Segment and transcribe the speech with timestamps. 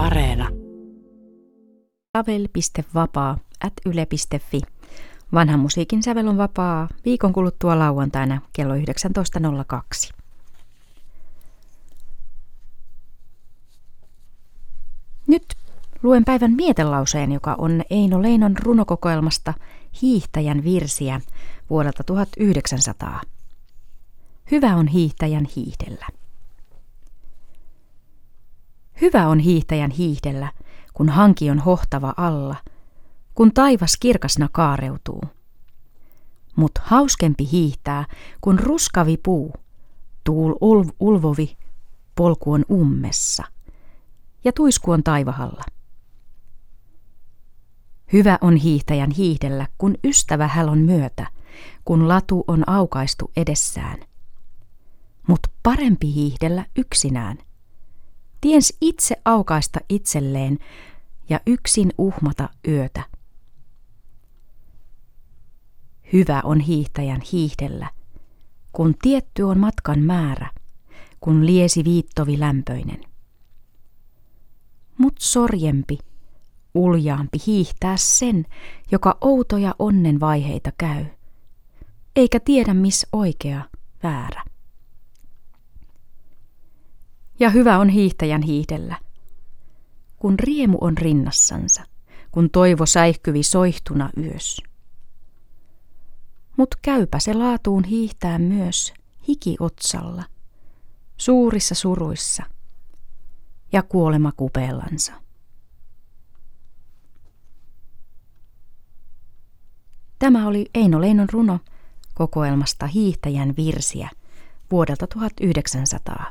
[0.00, 0.48] Areena.
[2.14, 4.60] Avel.vapaa at yle.fi.
[5.34, 8.82] Vanhan musiikin sävel on vapaa viikon kuluttua lauantaina kello 19.02.
[15.26, 15.44] Nyt
[16.02, 19.54] luen päivän mietelauseen, joka on Eino Leinon runokokoelmasta
[20.02, 21.20] Hiihtäjän virsiä
[21.70, 23.20] vuodelta 1900.
[24.50, 26.19] Hyvä on hiihtäjän hiihdellä.
[29.00, 30.52] Hyvä on hiihtäjän hiihdellä,
[30.94, 32.56] kun hanki on hohtava alla,
[33.34, 35.22] kun taivas kirkasna kaareutuu.
[36.56, 38.04] Mut hauskempi hiihtää,
[38.40, 39.52] kun ruskavi puu,
[40.24, 41.56] tuul ulv- ulvovi,
[42.14, 43.44] polku on ummessa
[44.44, 45.64] ja tuisku on taivahalla.
[48.12, 51.26] Hyvä on hiihtäjän hiihdellä, kun ystävä häl on myötä,
[51.84, 53.98] kun latu on aukaistu edessään.
[55.28, 57.38] Mut parempi hiihdellä yksinään–
[58.40, 60.58] tiens itse aukaista itselleen
[61.28, 63.02] ja yksin uhmata yötä.
[66.12, 67.90] Hyvä on hiihtäjän hiihdellä,
[68.72, 70.50] kun tietty on matkan määrä,
[71.20, 73.00] kun liesi viittovi lämpöinen.
[74.98, 75.98] Mut sorjempi,
[76.74, 78.46] uljaampi hiihtää sen,
[78.90, 81.04] joka outoja onnen vaiheita käy,
[82.16, 83.62] eikä tiedä miss oikea,
[84.02, 84.49] väärä
[87.40, 88.96] ja hyvä on hiihtäjän hiihdellä.
[90.16, 91.82] Kun riemu on rinnassansa,
[92.30, 94.62] kun toivo säihkyvi soihtuna yös.
[96.56, 98.94] Mut käypä se laatuun hiihtää myös
[99.28, 100.24] hikiotsalla,
[101.16, 102.42] suurissa suruissa
[103.72, 105.12] ja kuolema kupeellansa.
[110.18, 111.58] Tämä oli Eino Leinon runo
[112.14, 114.10] kokoelmasta Hiihtäjän virsiä
[114.70, 116.28] vuodelta 1900.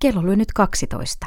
[0.00, 1.26] Kello lyö nyt 12.